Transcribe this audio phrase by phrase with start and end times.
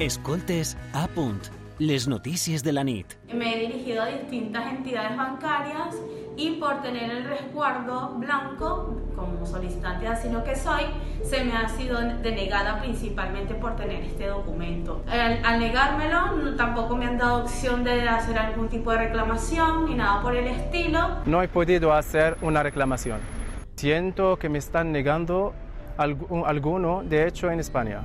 [0.00, 1.40] Escoltes a punt,
[1.78, 3.06] les notícies de la nit.
[3.32, 5.94] Me he dirigido a distintas entidades bancarias
[6.36, 10.82] y por tener el resguardo blanco, como solicitante de asilo que soy,
[11.22, 15.04] se me ha sido denegada principalmente por tener este documento.
[15.06, 19.84] Al, al negármelo, no- tampoco me han dado opción de hacer algún tipo de reclamación
[19.84, 21.18] ni nada por el estilo.
[21.24, 23.20] No he podido hacer una reclamación.
[23.76, 25.54] Siento que me están negando
[25.98, 28.00] algu- alguno, de hecho, en España.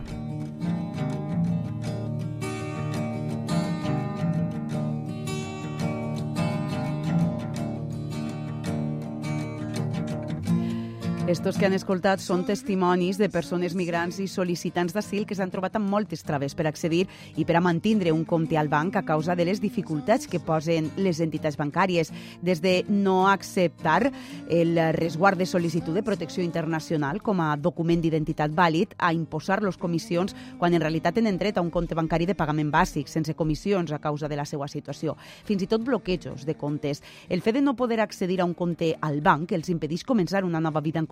[11.29, 15.75] Estos que han escoltat són testimonis de persones migrants i sol·licitants d'asil que s'han trobat
[15.78, 17.04] amb moltes traves per accedir
[17.37, 20.87] i per a mantindre un compte al banc a causa de les dificultats que posen
[20.97, 22.10] les entitats bancàries,
[22.42, 24.10] des de no acceptar
[24.50, 30.34] el resguard de sol·licitud de protecció internacional com a document d'identitat vàlid a imposar-los comissions
[30.57, 34.02] quan en realitat tenen dret a un compte bancari de pagament bàsic, sense comissions a
[34.02, 35.14] causa de la seva situació.
[35.45, 37.04] Fins i tot bloquejos de comptes.
[37.30, 40.66] El fet de no poder accedir a un compte al banc els impedeix començar una
[40.66, 41.06] nova vida en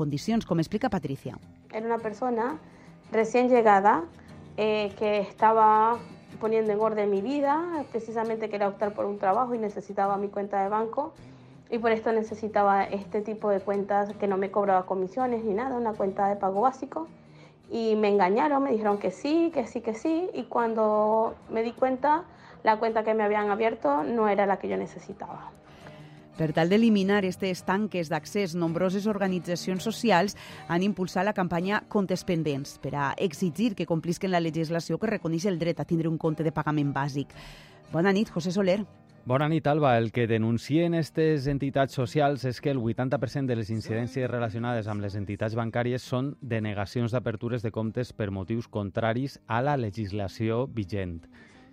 [0.45, 1.37] com explica Patricia.
[1.71, 2.59] Era una persona
[3.11, 4.03] recién llegada
[4.57, 5.97] eh, que estaba
[6.39, 10.61] poniendo en orden mi vida, precisamente quería optar por un trabajo y necesitaba mi cuenta
[10.61, 11.13] de banco
[11.69, 15.75] y por esto necesitaba este tipo de cuentas que no me cobraba comisiones ni nada,
[15.75, 17.07] una cuenta de pago básico.
[17.69, 21.73] Y me engañaron, me dijeron que sí, que sí, que sí y cuando me di
[21.73, 22.23] cuenta
[22.63, 25.51] la cuenta que me habían abierto no era la que yo necesitaba.
[26.37, 30.35] Per tal d'eliminar aquestes tanques d'accés, nombroses organitzacions socials
[30.69, 35.47] han impulsat la campanya Comptes Pendents per a exigir que complisquen la legislació que reconeix
[35.49, 37.33] el dret a tindre un compte de pagament bàsic.
[37.89, 38.83] Bona nit, José Soler.
[39.25, 39.97] Bona nit, Alba.
[39.97, 45.01] El que denuncien aquestes entitats socials és que el 80% de les incidències relacionades amb
[45.01, 51.23] les entitats bancàries són denegacions d'apertures de comptes per motius contraris a la legislació vigent.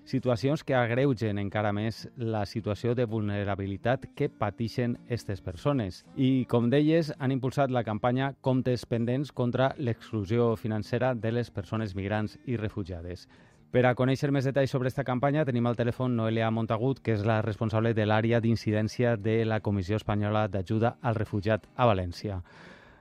[0.05, 6.02] Situacions que agreugen encara més la situació de vulnerabilitat que pateixen aquestes persones.
[6.20, 11.97] I, com deies, han impulsat la campanya Comptes Pendents contra l'exclusió financera de les persones
[11.97, 13.25] migrants i refugiades.
[13.72, 17.25] Per a conèixer més detalls sobre aquesta campanya tenim al telèfon Noelia Montagut, que és
[17.25, 22.42] la responsable de l'àrea d'incidència de la Comissió Espanyola d'Ajuda al Refugiat a València.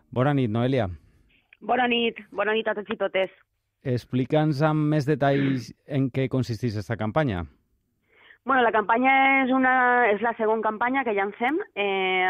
[0.09, 0.87] Bona nit, Noelia.
[1.59, 3.35] Bona nit, bona nit a tots i totes.
[3.83, 7.43] Explica'ns amb més detalls en què consisteix aquesta campanya.
[8.45, 9.11] Bueno, la campanya
[9.45, 9.73] és, una,
[10.11, 12.27] és la segona campanya que llancem eh,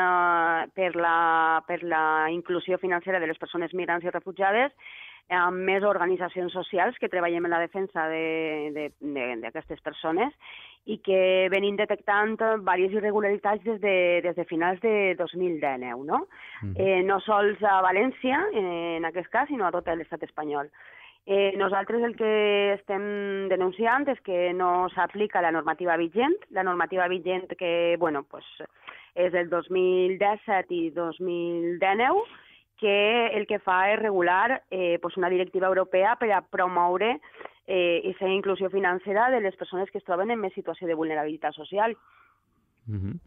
[0.78, 4.76] per, la, per la inclusió financera de les persones migrants i refugiades
[5.34, 10.34] amb més organitzacions socials que treballem en la defensa d'aquestes de, de, de, persones
[10.86, 16.26] i que venim detectant diverses irregularitats des de, des de finals de 2019, no?
[16.62, 16.74] Mm.
[16.76, 20.70] Eh, no sols a València, eh, en aquest cas, sinó a tot l'estat espanyol.
[21.26, 23.04] Eh, nosaltres el que estem
[23.48, 28.44] denunciant és que no s'aplica la normativa vigent, la normativa vigent que, bueno, pues,
[29.16, 32.26] és del 2017 i 2019,
[32.84, 37.14] que el que fa és regular eh, pues una directiva europea per a promoure
[37.68, 41.56] eh, aquesta inclusió financera de les persones que es troben en més situació de vulnerabilitat
[41.56, 41.96] social.
[42.86, 43.20] Mm -hmm.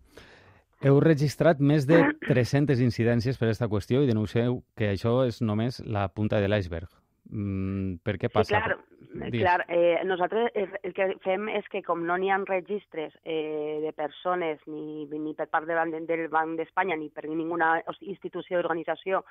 [0.84, 5.80] Heu registrat més de 300 incidències per aquesta qüestió i denuncieu que això és només
[5.80, 7.05] la punta de l'iceberg.
[7.26, 8.60] Mm, per què passa?
[8.60, 13.16] Sí, clar, clar eh, nosaltres el que fem és que com no n'hi ha registres
[13.24, 18.60] eh, de persones ni, ni per part del, del Banc d'Espanya ni per ninguna institució
[18.60, 19.24] o organització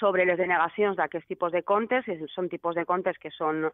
[0.00, 3.68] sobre les denegacions d'aquest tipus de comptes, són tipus de comptes que són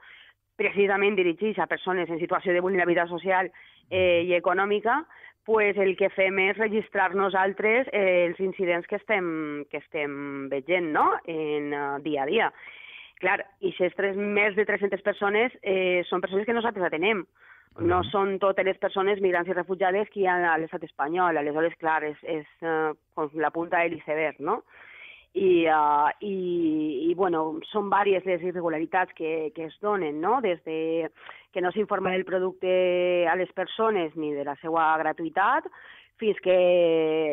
[0.59, 3.53] precisament dirigits a persones en situació de vulnerabilitat social
[3.91, 5.05] eh, i econòmica,
[5.47, 10.93] pues el que fem és registrar nosaltres eh, els incidents que estem, que estem veient
[10.95, 11.07] no?
[11.25, 12.53] en uh, dia a dia.
[13.21, 17.27] Clar, i aquestes més de 300 persones eh, són persones que nosaltres atenem.
[17.87, 21.37] No són totes les persones migrants i refugiades que hi ha a l'estat espanyol.
[21.39, 24.63] Aleshores, clar, és, és uh, la punta de l'iceberg, no?
[25.39, 30.41] I, uh, i, i bueno, són diverses les irregularitats que, que es donen, no?
[30.43, 31.07] Des de
[31.55, 35.71] que no s'informa del producte a les persones ni de la seva gratuïtat,
[36.21, 36.57] fins que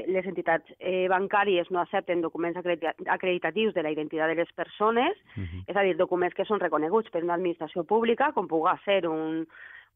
[0.07, 5.43] les entitats eh, bancàries no accepten documents acreditatius de la identitat de les persones, uh
[5.43, 5.63] -huh.
[5.67, 9.45] és a dir, documents que són reconeguts per una administració pública, com puga ser un,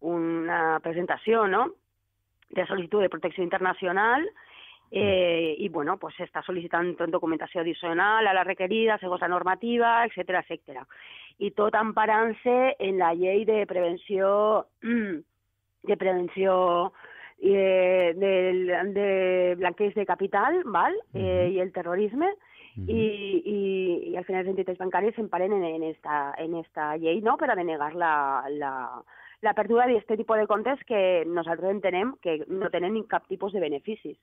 [0.02, 1.72] una presentació no?
[2.50, 4.28] de sol·licitud de protecció internacional,
[4.92, 10.42] eh, i bueno, pues està sol·licitant documentació addicional a la requerida segons la normativa, etc
[10.42, 10.84] etc.
[11.40, 14.68] I tot emparant-se en la llei de prevenció
[15.90, 16.92] de prevenció
[17.42, 18.32] eh, de,
[18.94, 19.10] de
[19.58, 20.96] blanqueig de capital val?
[21.14, 22.32] Eh, i el terrorisme,
[22.72, 22.90] Uh -huh.
[22.90, 27.20] I, i, i al final les entitats bancàries s'emparen en, en, esta, en esta llei
[27.22, 27.36] no?
[27.36, 29.04] per a denegar la, la,
[29.42, 33.60] l'apertura d'aquest tipus de comptes que nosaltres entenem que no tenen ni cap tipus de
[33.60, 34.18] beneficis.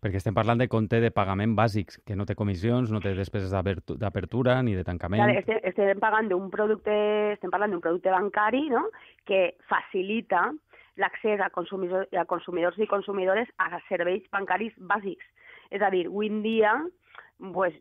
[0.00, 3.50] Perquè estem parlant de compte de pagament bàsics, que no té comissions, no té despeses
[3.50, 5.22] d'apertura ni de tancament.
[5.22, 6.96] Clar, estem, estem pagant d'un producte,
[7.32, 8.90] estem parlant d'un producte bancari no?
[9.24, 10.52] que facilita
[10.96, 15.24] l'accés a, consumidors, a consumidors i consumidores a serveis bancaris bàsics.
[15.74, 16.74] És a dir, avui en dia
[17.52, 17.74] pues,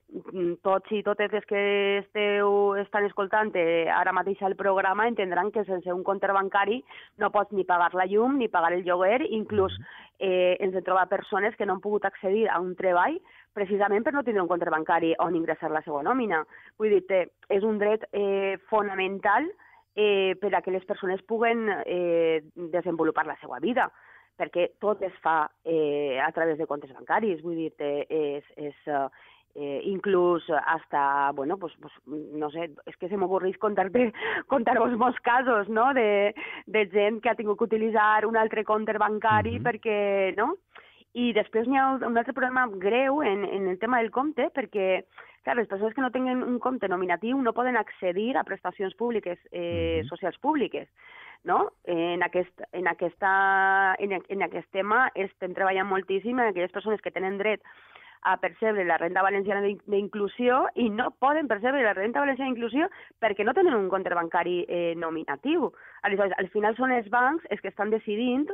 [0.65, 1.62] tots i totes les que
[2.00, 6.81] esteu estan escoltant eh, ara mateix el programa entendran que sense un compte bancari
[7.21, 9.75] no pots ni pagar la llum ni pagar el lloguer, inclús
[10.19, 13.19] eh, ens hem trobat persones que no han pogut accedir a un treball
[13.54, 16.42] precisament per no tindre un compte bancari on ingressar la seva nòmina.
[16.81, 19.45] Vull dir, és un dret eh, fonamental
[19.95, 23.92] eh, per a que les persones puguen eh, desenvolupar la seva vida
[24.38, 27.72] perquè tot es fa eh, a través de comptes bancaris, vull dir,
[28.10, 28.80] és, és,
[29.56, 35.69] eh, inclús hasta, bueno, pues, pues no sé, és que se m'avorreix contar-vos molts casos,
[35.69, 36.34] no?, de,
[36.66, 39.68] de gent que ha tingut que utilitzar un altre compte bancari mm -hmm.
[39.69, 40.56] perquè, no?,
[41.13, 45.04] i després n'hi ha un altre problema greu en, en el tema del compte, perquè
[45.44, 49.38] clar, les persones que no tenen un compte nominatiu no poden accedir a prestacions públiques,
[49.51, 50.10] eh, mm -hmm.
[50.10, 50.89] socials públiques.
[51.44, 51.74] No?
[51.83, 57.12] En, aquest, en, aquesta, en, en aquest tema estem treballant moltíssim en aquelles persones que
[57.12, 57.62] tenen dret
[58.24, 62.89] a percebre la renda valenciana d'inclusió i no poden percebre la renda valenciana d'inclusió
[63.19, 65.74] perquè no tenen un compte bancari eh, nominatiu.
[66.04, 68.48] Aleshores, al final són els bancs els que estan decidint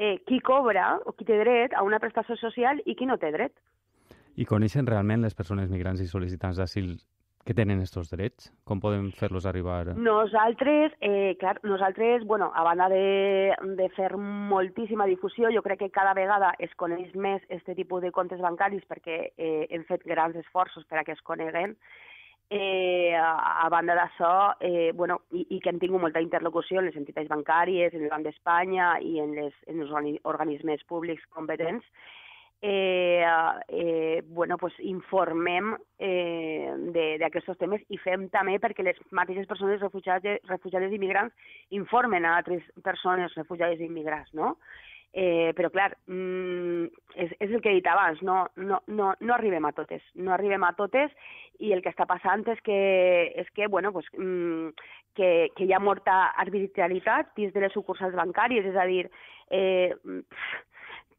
[0.00, 3.30] eh, qui cobra o qui té dret a una prestació social i qui no té
[3.36, 3.52] dret.
[4.40, 6.94] I coneixen realment les persones migrants i sol·licitants d'asil
[7.44, 8.50] que tenen aquests drets?
[8.68, 9.94] Com podem fer-los arribar?
[9.96, 15.90] Nosaltres, eh, clar, nosaltres, bueno, a banda de, de fer moltíssima difusió, jo crec que
[15.90, 20.36] cada vegada es coneix més aquest tipus de comptes bancaris perquè eh, hem fet grans
[20.36, 21.76] esforços per a que es coneguen,
[22.52, 26.88] Eh, a, a banda d'això, eh, bueno, i, i que hem tingut molta interlocució en
[26.88, 29.92] les entitats bancàries, en el Banc d'Espanya i en, les, en els
[30.26, 31.86] organismes públics competents,
[32.60, 33.24] eh,
[33.68, 36.74] eh, bueno, pues informem eh,
[37.22, 42.36] d'aquests temes i fem també perquè les mateixes persones refugiades, refugiades i immigrants informen a
[42.42, 44.56] altres persones refugiades i immigrants, no?
[45.12, 46.84] Eh, però, clar, mm,
[47.16, 50.30] és, és el que he dit abans, no, no, no, no arribem a totes, no
[50.34, 51.10] arribem a totes
[51.60, 52.80] i el que està passant és que,
[53.36, 54.72] és que, bueno, pues, mm,
[55.14, 59.04] que, que hi ha molta arbitrarietat dins de les sucursals bancàries, és a dir,
[59.50, 60.58] eh, pff,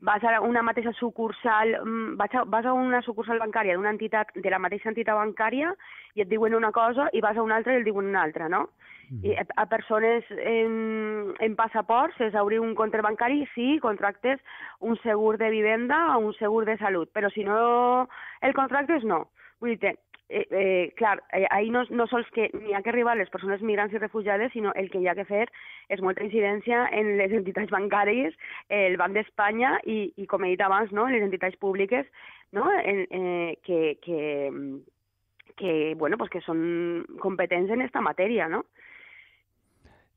[0.01, 4.33] vas a una mateixa sucursal, mm, vas a, vas a una sucursal bancària d'una entitat,
[4.33, 5.75] de la mateixa entitat bancària
[6.15, 8.49] i et diuen una cosa i vas a una altra i et diuen una altra,
[8.49, 8.67] no?
[9.11, 9.25] Mm.
[9.25, 14.39] I a persones en, en passaports es obrir un compte bancari si contractes
[14.79, 18.07] un segur de vivenda o un segur de salut, però si no
[18.41, 19.27] el contractes no.
[19.61, 19.93] Vull dir
[20.31, 23.62] eh, eh, clar, eh, ahir no, no sols que n'hi ha que arribar les persones
[23.62, 25.44] migrants i refugiades, sinó el que hi ha que fer
[25.92, 28.38] és molta incidència en les entitats bancàries,
[28.69, 32.07] el Banc d'Espanya i, i, com he dit abans, no, les entitats públiques
[32.56, 34.22] no, en, eh, que, que,
[35.60, 38.63] que, bueno, pues que són competents en aquesta matèria, no?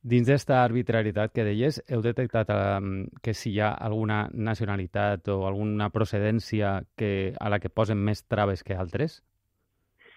[0.05, 5.47] Dins d'esta arbitrarietat que deies, heu detectat um, que si hi ha alguna nacionalitat o
[5.49, 9.23] alguna procedència que, a la que posen més traves que altres?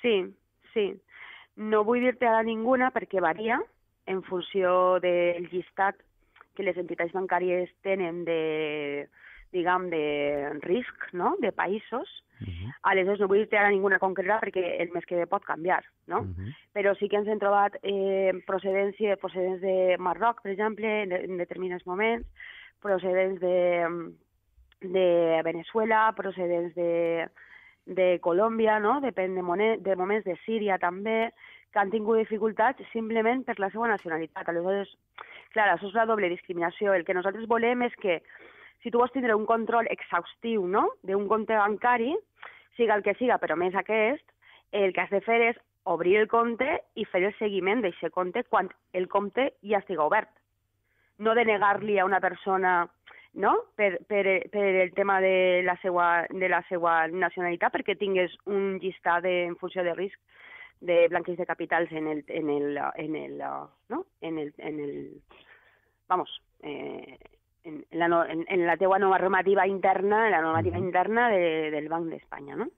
[0.01, 0.15] Sí,
[0.73, 0.89] sí.
[1.57, 3.59] No vull dir-te ara ninguna perquè varia
[4.07, 5.97] en funció del llistat
[6.55, 9.07] que les entitats bancàries tenen de,
[9.53, 10.03] diguem, de
[10.65, 12.09] risc, no?, de països.
[12.39, 12.73] Uh -huh.
[12.91, 16.19] Aleshores, no vull dir-te ara ninguna concreta perquè el mes que ve pot canviar, no?
[16.21, 16.53] Uh -huh.
[16.73, 21.37] Però sí que ens hem trobat eh, procedència, procedents de Marroc, per exemple, en, en
[21.37, 22.27] determinats moments,
[22.81, 24.13] procedents de,
[24.81, 27.27] de Venezuela, procedents de,
[27.87, 28.97] de Colòmbia, no?
[29.01, 31.31] depèn de, monet, de moments de Síria també,
[31.71, 34.49] que han tingut dificultats simplement per la seva nacionalitat.
[34.49, 34.91] Aleshores,
[35.55, 36.93] clar, això és la doble discriminació.
[36.93, 38.19] El que nosaltres volem és que
[38.83, 40.87] si tu vols tindre un control exhaustiu no?
[41.03, 42.13] d'un compte bancari,
[42.77, 44.25] siga el que siga, però més aquest,
[44.71, 46.67] el que has de fer és obrir el compte
[46.99, 50.29] i fer el seguiment d'aquest compte quan el compte ja estiga obert.
[51.17, 52.83] No de negar-li a una persona
[53.37, 53.53] no?
[53.77, 58.79] per, per, per el tema de la, seva, de la seva nacionalitat, perquè tingués un
[58.81, 60.17] llistat de, en funció de risc
[60.81, 63.37] de blanqueig de capitals en el, en el, en el,
[63.89, 64.05] no?
[64.21, 64.97] en el, en el
[66.09, 67.17] vamos, eh,
[67.63, 72.57] en, la, en, en la teua normativa interna, la normativa interna de, del Banc d'Espanya,
[72.57, 72.69] no?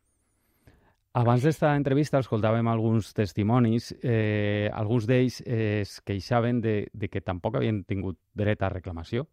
[1.20, 3.90] Abans d'esta entrevista escoltàvem alguns testimonis.
[4.06, 9.26] Eh, alguns d'ells eh, es queixaven de, de que tampoc havien tingut dret a reclamació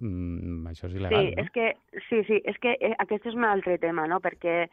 [0.00, 1.42] mm, això és il·legal, sí, no?
[1.42, 1.68] És que,
[2.08, 4.20] sí, sí, és que eh, aquest és un altre tema, no?
[4.24, 4.66] Perquè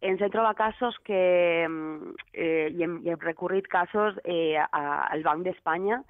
[0.00, 4.84] ens hem trobat casos que, mm, eh, i, hem, i hem recorrit casos eh, a,
[5.08, 6.02] al Banc d'Espanya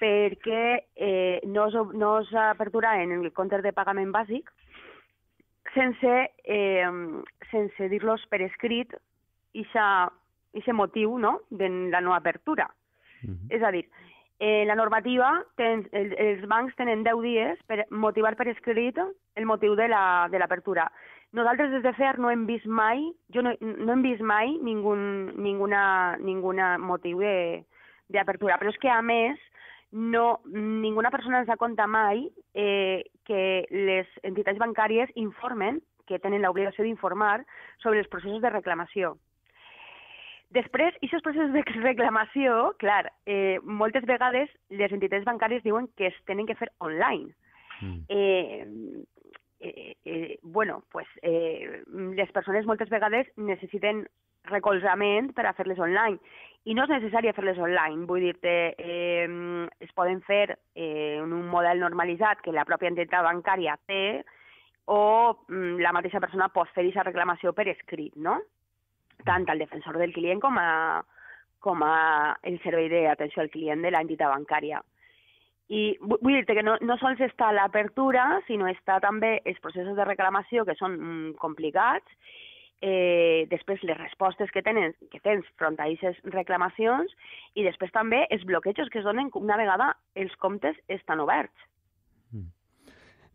[0.00, 0.62] perquè
[0.96, 2.18] eh, no, es, no
[3.04, 4.48] en el compte de pagament bàsic
[5.74, 6.14] sense,
[6.44, 6.88] eh,
[7.50, 8.94] sense dir-los per escrit
[9.52, 11.40] aquest motiu no?
[11.50, 12.70] de la no apertura.
[13.22, 13.46] Uh -huh.
[13.50, 13.86] És a dir,
[14.40, 19.46] eh, la normativa, ten, el, els bancs tenen 10 dies per motivar per escrit el
[19.46, 20.88] motiu de l'apertura.
[20.88, 24.24] La, de Nosaltres des de FEAR no hem vist mai, jo no, no hem vist
[24.26, 25.82] mai ningun, ninguna,
[26.18, 27.20] ninguna motiu
[28.10, 29.38] d'apertura, però és que a més
[29.92, 35.78] no, ninguna persona ens ha contat mai eh, que les entitats bancàries informen,
[36.10, 37.44] que tenen l'obligació d'informar
[37.78, 39.14] sobre els processos de reclamació.
[40.50, 46.18] Després, aquests processos de reclamació, clar, eh, moltes vegades les entitats bancàries diuen que es
[46.26, 47.30] tenen que fer online.
[47.80, 48.00] Mm.
[48.08, 49.04] Eh,
[49.60, 51.82] eh, eh, bueno, pues, eh,
[52.16, 54.04] les persones moltes vegades necessiten
[54.50, 56.18] recolzament per a fer-les online.
[56.68, 59.28] I no és necessari fer-les online, vull dir-te, eh,
[59.80, 64.22] es poden fer eh, en un model normalitzat que la pròpia entitat bancària té
[64.90, 68.40] o mm, la mateixa persona pot fer aquesta reclamació per escrit, no?
[69.26, 71.02] Tant al defensor del client com a,
[71.60, 74.82] com a el servei d'atenció al client de l'entitat bancària.
[75.70, 80.06] I vull dir-te que no, no sols està l'apertura, sinó està també els processos de
[80.08, 82.18] reclamació que són mm, complicats
[82.80, 87.12] eh, després les respostes que tenen que tens front a aquestes reclamacions
[87.54, 91.66] i després també els bloquejos que es donen una vegada els comptes estan oberts.
[92.32, 92.48] Mm.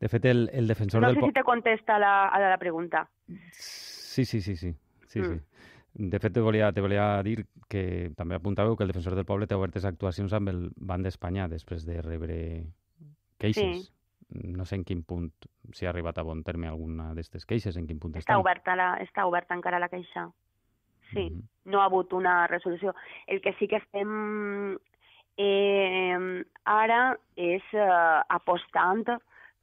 [0.01, 1.15] De fet, el, el defensor no del...
[1.15, 3.07] No sé si te contesta la, a la pregunta.
[3.53, 4.73] Sí, sí, sí, sí.
[5.07, 5.25] sí, mm.
[5.25, 5.54] sí.
[5.97, 9.47] De fet, te volia, te volia dir que també apuntàveu que el defensor del poble
[9.47, 12.39] té obertes actuacions amb el Banc d'Espanya després de rebre
[13.39, 13.85] queixes.
[13.85, 13.95] Sí
[14.29, 15.29] no sé en quin punt,
[15.73, 18.95] si ha arribat a bon terme alguna d'aquestes queixes, en quin punt està Oberta la,
[19.03, 20.29] està oberta encara la queixa.
[21.11, 21.43] Sí, mm -hmm.
[21.65, 22.95] no ha hagut una resolució.
[23.27, 24.77] El que sí que estem
[25.37, 29.05] eh, ara és eh, apostant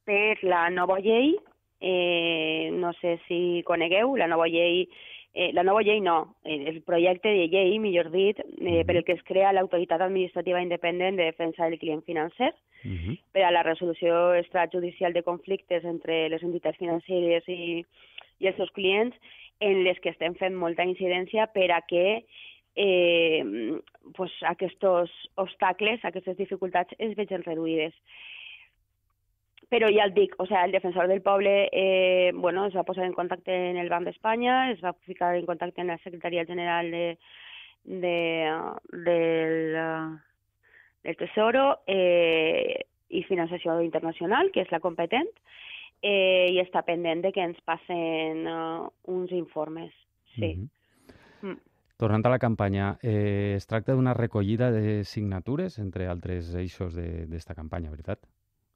[0.05, 1.37] per la nova llei,
[1.81, 4.89] eh, no sé si conegueu, la nova llei
[5.33, 9.15] Eh, la nova llei no, el projecte de llei, millor dit, eh, per el que
[9.17, 12.53] es crea l'autoritat administrativa independent de defensa del client financer,
[12.85, 13.17] uh -huh.
[13.31, 17.83] per a la resolució extrajudicial de conflictes entre les entitats financeres i,
[18.39, 19.15] i els seus clients,
[19.59, 22.25] en les que estem fent molta incidència per a que
[22.75, 23.79] eh,
[24.13, 24.83] pues, aquests
[25.35, 27.93] obstacles, aquestes dificultats es vegin reduïdes.
[29.69, 33.05] Però ja el dic, o sea, el defensor del poble eh, bueno, es va posar
[33.05, 36.91] en contacte en el Banc d'Espanya, es va ficar en contacte en la Secretaria General
[36.91, 37.17] de,
[37.83, 38.51] de,
[38.91, 40.19] del,
[41.03, 45.29] del Tesoro eh, i Financiació Internacional, que és la competent,
[46.01, 49.93] eh, i està pendent de que ens passen uh, uns informes.
[50.35, 50.55] Sí.
[50.55, 50.69] Mm
[51.41, 51.49] -hmm.
[51.49, 51.59] mm.
[51.97, 57.55] Tornant a la campanya, eh, es tracta d'una recollida de signatures, entre altres eixos d'esta
[57.55, 58.19] campanya, veritat?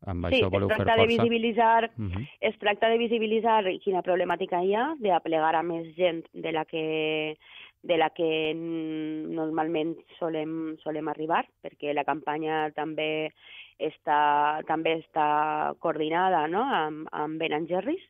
[0.06, 1.08] Amb sí, això voleu es tracta fer força?
[1.08, 2.28] De visibilitzar, uh -huh.
[2.40, 7.38] Es tracta de visibilitzar quina problemàtica hi ha, d'aplegar a més gent de la que
[7.84, 13.32] de la que normalment solem, solem arribar, perquè la campanya també
[13.80, 16.64] està, també està coordinada no?
[16.64, 18.04] amb, amb Ben Jerry's,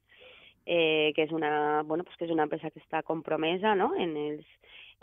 [0.66, 3.94] eh, que és una, bueno, pues que és una empresa que està compromesa no?
[3.96, 4.46] en els,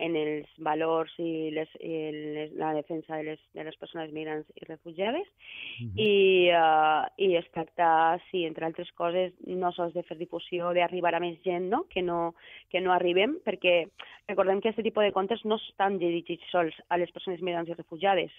[0.02, 1.92] en els valors i, les, i
[2.34, 5.92] les, la defensa de les, de les persones migrants i refugiades uh -huh.
[5.96, 11.14] I, uh, i es tracta, sí, entre altres coses, no sols de fer difusió, d'arribar
[11.14, 11.84] a més gent, no?
[11.88, 12.34] Que, no,
[12.70, 13.88] que no arribem, perquè
[14.28, 17.74] recordem que aquest tipus de comptes no estan dirigits sols a les persones migrants i
[17.74, 18.32] refugiades.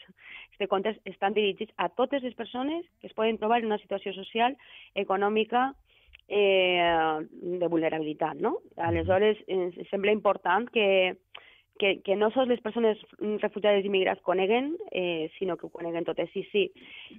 [0.56, 4.14] Aquests comptes estan dirigits a totes les persones que es poden trobar en una situació
[4.14, 4.58] social,
[4.96, 5.74] econòmica,
[6.28, 8.58] eh, de vulnerabilitat, no?
[8.78, 11.16] Aleshores, ens sembla important que,
[11.80, 13.00] que, que no sols les persones
[13.42, 16.30] refugiades i migrats coneguen, eh, sinó que ho coneguen totes.
[16.34, 16.70] Sí, sí,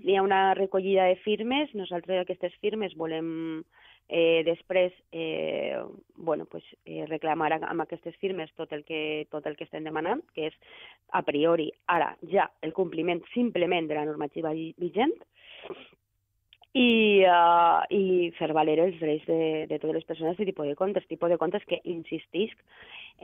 [0.02, 3.62] hi ha una recollida de firmes, nosaltres aquestes firmes volem
[4.08, 5.76] eh, després eh,
[6.16, 10.22] bueno, pues, eh, reclamar amb aquestes firmes tot el, que, tot el que estem demanant,
[10.34, 10.56] que és
[11.12, 15.14] a priori ara ja el compliment simplement de la normativa vigent,
[16.76, 20.76] i, uh, i fer valer els drets de, de totes les persones de tipus de
[20.76, 22.58] comptes, tipus de comptes que, insistisc,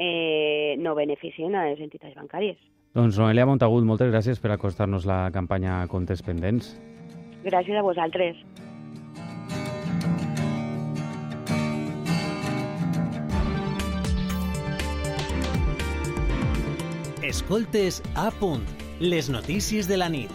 [0.01, 2.57] eh, no beneficien a les entitats bancàries.
[2.97, 6.75] Doncs Noelia Montagut, moltes gràcies per acostar-nos la campanya Comptes Pendents.
[7.45, 8.41] Gràcies a vosaltres.
[17.33, 18.65] Escoltes a punt,
[19.01, 20.33] les notícies de la nit.